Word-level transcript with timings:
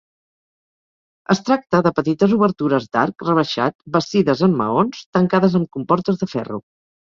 Es 1.35 1.41
tracta 1.49 1.81
de 1.87 1.91
petites 1.99 2.33
obertures 2.37 2.89
d'arc 2.97 3.27
rebaixat 3.29 3.79
bastides 3.99 4.43
en 4.49 4.59
maons, 4.65 5.05
tancades 5.21 5.61
amb 5.63 5.71
comportes 5.79 6.23
de 6.25 6.33
ferro. 6.35 6.63